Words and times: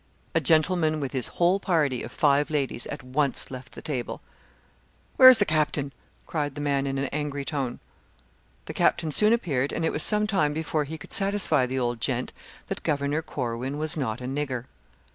A 0.33 0.41
gentleman 0.41 0.99
with 0.99 1.11
his 1.11 1.27
whole 1.37 1.59
party 1.59 2.01
of 2.01 2.11
five 2.11 2.49
ladies 2.49 2.87
at 2.87 3.03
once 3.03 3.51
left 3.51 3.73
the 3.73 3.83
table. 3.83 4.19
"Where 5.17 5.29
is 5.29 5.37
the 5.37 5.45
captain?" 5.45 5.93
cried 6.25 6.55
the 6.55 6.59
man 6.59 6.87
in 6.87 6.97
an 6.97 7.05
angry 7.13 7.45
tone. 7.45 7.79
The 8.65 8.73
captain 8.73 9.11
soon 9.11 9.31
appeared, 9.31 9.71
and 9.71 9.85
it 9.85 9.91
was 9.91 10.01
sometime 10.01 10.53
before 10.53 10.85
he 10.85 10.97
could 10.97 11.13
satisfy 11.13 11.67
the 11.67 11.77
old 11.77 12.01
gent, 12.01 12.33
that 12.65 12.81
Governor 12.81 13.21
Corwin 13.21 13.77
was 13.77 13.95
not 13.95 14.21
a 14.21 14.25
nigger. 14.25 14.65